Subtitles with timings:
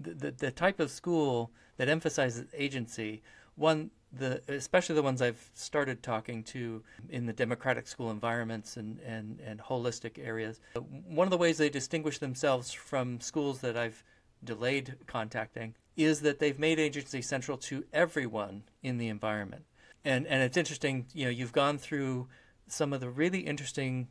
[0.00, 3.22] the, the, type of school that emphasizes agency,
[3.56, 8.98] one the especially the ones I've started talking to in the democratic school environments and,
[9.00, 10.60] and, and holistic areas.
[11.06, 14.02] One of the ways they distinguish themselves from schools that I've
[14.42, 19.64] delayed contacting is that they've made agency central to everyone in the environment.
[20.04, 22.28] And and it's interesting, you know, you've gone through
[22.66, 24.08] some of the really interesting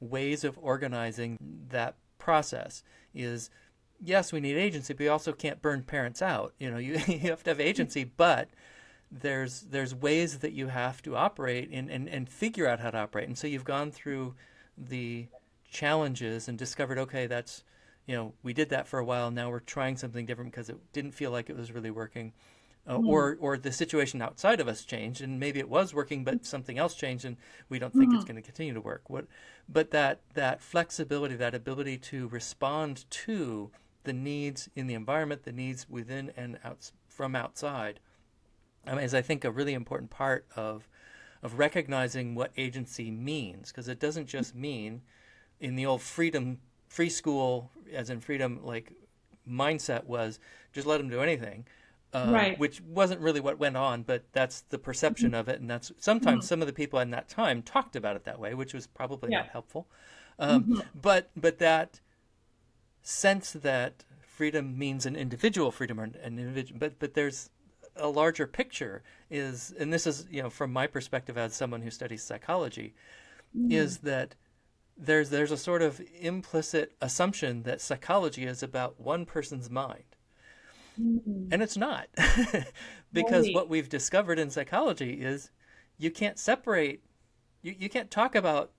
[0.00, 1.38] ways of organizing
[1.70, 2.82] that process
[3.14, 3.50] is
[4.02, 6.54] yes, we need agency, but we also can't burn parents out.
[6.58, 8.48] You know, you, you have to have agency, but
[9.10, 12.98] there's there's ways that you have to operate and, and, and figure out how to
[12.98, 13.28] operate.
[13.28, 14.34] And so you've gone through
[14.76, 15.26] the
[15.70, 17.64] challenges and discovered, okay, that's
[18.06, 19.30] you know, we did that for a while.
[19.30, 22.32] Now we're trying something different because it didn't feel like it was really working.
[22.86, 23.08] Uh, mm-hmm.
[23.08, 26.78] or or the situation outside of us changed and maybe it was working but something
[26.78, 27.36] else changed and
[27.68, 28.14] we don't think mm-hmm.
[28.14, 29.26] it's going to continue to work what
[29.68, 33.70] but that that flexibility that ability to respond to
[34.08, 38.00] the needs in the environment, the needs within and out from outside,
[38.86, 40.88] um, is I think a really important part of
[41.42, 45.02] of recognizing what agency means because it doesn't just mean
[45.60, 48.92] in the old freedom free school as in freedom like
[49.48, 50.40] mindset was
[50.72, 51.64] just let them do anything
[52.12, 52.58] uh, right.
[52.58, 55.40] which wasn't really what went on but that's the perception mm-hmm.
[55.40, 56.48] of it and that's sometimes mm-hmm.
[56.48, 59.30] some of the people in that time talked about it that way which was probably
[59.30, 59.38] yeah.
[59.38, 59.86] not helpful
[60.40, 60.80] um, mm-hmm.
[61.00, 62.00] but but that
[63.08, 67.50] sense that freedom means an individual freedom or an individual, but but there's
[67.96, 71.90] a larger picture is, and this is you know from my perspective as someone who
[71.90, 72.94] studies psychology,
[73.56, 73.72] mm.
[73.72, 74.34] is that
[74.96, 80.04] there's there's a sort of implicit assumption that psychology is about one person's mind.
[81.00, 81.48] Mm.
[81.50, 82.08] And it's not.
[83.12, 83.54] because right.
[83.54, 85.50] what we've discovered in psychology is
[85.96, 87.02] you can't separate
[87.62, 88.72] you, you can't talk about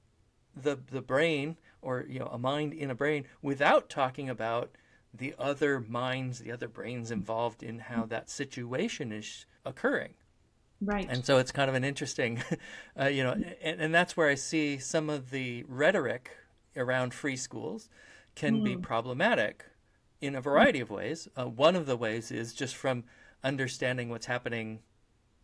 [0.55, 4.71] the the brain or you know a mind in a brain without talking about
[5.13, 10.13] the other minds, the other brains involved in how that situation is occurring.
[10.81, 11.07] Right.
[11.09, 12.41] And so it's kind of an interesting,
[12.99, 16.31] uh, you know, and, and, that's where I see some of the rhetoric
[16.77, 17.89] around free schools
[18.35, 18.63] can mm.
[18.63, 19.65] be problematic
[20.21, 21.27] in a variety of ways.
[21.37, 23.03] Uh, one of the ways is just from
[23.43, 24.79] understanding what's happening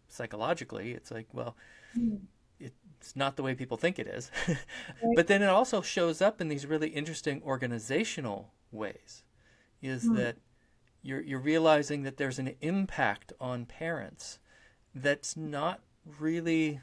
[0.08, 0.92] psychologically.
[0.92, 1.58] It's like, well,
[1.98, 2.20] mm
[3.06, 4.32] it's not the way people think it is.
[5.16, 9.24] but then it also shows up in these really interesting organizational ways.
[9.80, 10.16] Is mm.
[10.16, 10.38] that
[11.04, 14.40] you're you're realizing that there's an impact on parents
[14.96, 15.82] that's not
[16.20, 16.82] really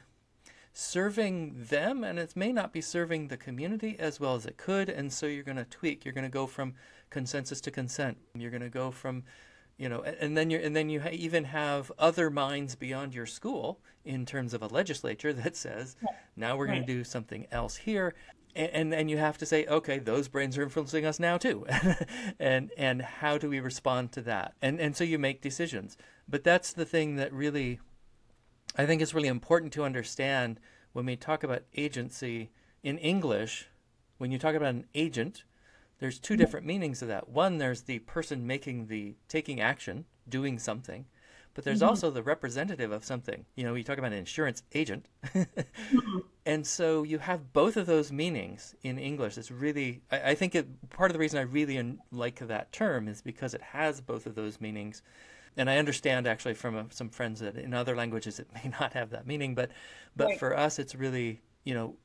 [0.71, 4.89] serving them and it may not be serving the community as well as it could
[4.89, 6.73] and so you're going to tweak you're going to go from
[7.11, 9.23] consensus to consent you're going to go from
[9.77, 13.79] you know and then you and then you even have other minds beyond your school
[14.05, 15.95] in terms of a legislature that says
[16.35, 18.13] now we're going to do something else here.
[18.55, 21.65] And then you have to say okay those brains are influencing us now too.
[22.39, 24.53] And and how do we respond to that?
[24.61, 25.97] And and so you make decisions.
[26.27, 27.79] But that's the thing that really
[28.75, 30.59] i think is really important to understand
[30.93, 32.49] when we talk about agency
[32.83, 33.67] in english
[34.17, 35.43] when you talk about an agent
[35.99, 37.29] there's two different meanings of that.
[37.29, 41.05] One, there's the person making the taking action, doing something,
[41.53, 41.89] but there's mm-hmm.
[41.89, 43.45] also the representative of something.
[43.55, 45.07] You know, you talk about an insurance agent.
[45.25, 46.19] mm-hmm.
[46.45, 49.37] And so you have both of those meanings in English.
[49.37, 53.07] It's really, I, I think it, part of the reason I really like that term
[53.07, 55.03] is because it has both of those meanings.
[55.55, 58.93] And I understand actually from uh, some friends that in other languages it may not
[58.93, 59.71] have that meaning, but
[60.15, 60.39] but right.
[60.39, 61.95] for us it's really, you know,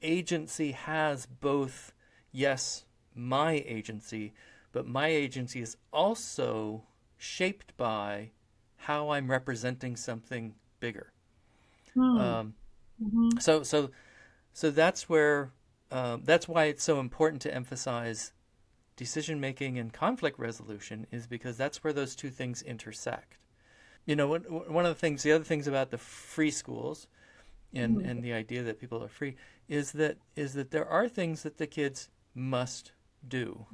[0.00, 1.92] agency has both
[2.38, 2.84] yes,
[3.14, 4.32] my agency,
[4.72, 6.84] but my agency is also
[7.16, 8.30] shaped by
[8.76, 11.12] how I'm representing something bigger.
[11.94, 12.18] Hmm.
[12.18, 12.54] Um,
[13.02, 13.38] mm-hmm.
[13.40, 13.90] So, so,
[14.52, 15.50] so that's where
[15.90, 18.32] uh, that's why it's so important to emphasize
[18.96, 23.38] decision making and conflict resolution is because that's where those two things intersect.
[24.06, 27.08] You know, one of the things, the other things about the free schools,
[27.74, 28.08] and mm-hmm.
[28.08, 29.36] and the idea that people are free
[29.68, 32.92] is that is that there are things that the kids must
[33.26, 33.66] do.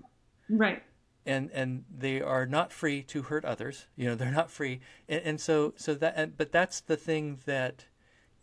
[0.49, 0.83] Right.
[1.27, 3.87] And and they are not free to hurt others.
[3.97, 4.81] You know, they're not free.
[5.09, 7.87] And, and so so that but that's the thing that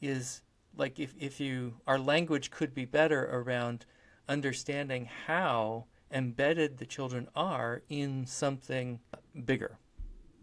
[0.01, 0.41] is
[0.75, 3.85] like if if you our language could be better around
[4.27, 8.99] understanding how embedded the children are in something
[9.45, 9.77] bigger.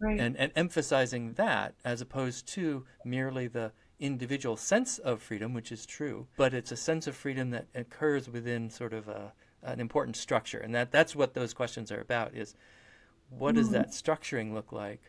[0.01, 0.19] Right.
[0.19, 5.85] And and emphasizing that as opposed to merely the individual sense of freedom, which is
[5.85, 9.33] true, but it's a sense of freedom that occurs within sort of a
[9.63, 12.33] an important structure, and that that's what those questions are about.
[12.35, 12.55] Is
[13.29, 13.73] what does hmm.
[13.73, 15.01] that structuring look like?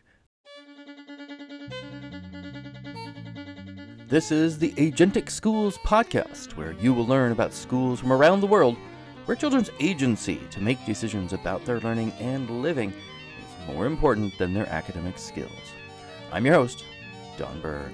[4.07, 8.47] This is the Agentic Schools podcast, where you will learn about schools from around the
[8.47, 8.75] world
[9.25, 14.53] where children's agency to make decisions about their learning and living is more important than
[14.53, 15.51] their academic skills.
[16.31, 16.83] I'm your host,
[17.37, 17.93] Don Berg.